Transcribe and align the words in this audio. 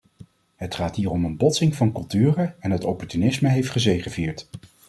Het 0.55 0.75
gaat 0.75 0.95
hier 0.95 1.09
om 1.09 1.25
een 1.25 1.37
botsing 1.37 1.75
van 1.75 1.91
culturen 1.91 2.55
en 2.59 2.71
het 2.71 2.83
opportunisme 2.83 3.49
heeft 3.49 3.69
gezegevierd. 3.69 4.49